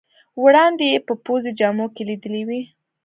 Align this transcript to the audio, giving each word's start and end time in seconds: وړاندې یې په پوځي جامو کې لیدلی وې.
وړاندې 0.43 0.85
یې 0.93 0.97
په 1.07 1.13
پوځي 1.25 1.51
جامو 1.59 1.85
کې 1.95 2.03
لیدلی 2.09 2.43
وې. 2.47 2.61